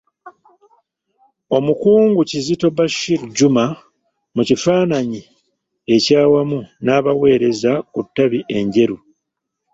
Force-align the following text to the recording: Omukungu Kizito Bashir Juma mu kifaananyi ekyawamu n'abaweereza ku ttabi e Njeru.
Omukungu 1.57 2.19
Kizito 2.29 2.67
Bashir 2.77 3.21
Juma 3.37 3.65
mu 4.35 4.41
kifaananyi 4.49 5.21
ekyawamu 5.95 6.59
n'abaweereza 6.83 7.71
ku 7.91 7.99
ttabi 8.05 8.39
e 8.57 8.59
Njeru. 8.65 8.97